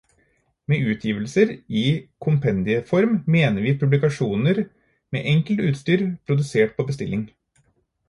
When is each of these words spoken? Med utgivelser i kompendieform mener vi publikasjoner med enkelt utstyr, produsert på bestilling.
Med 0.71 0.79
utgivelser 0.93 1.51
i 1.81 1.83
kompendieform 2.27 3.13
mener 3.37 3.67
vi 3.67 3.77
publikasjoner 3.85 4.65
med 5.17 5.33
enkelt 5.37 5.65
utstyr, 5.71 6.07
produsert 6.29 6.79
på 6.81 6.91
bestilling. 6.93 7.33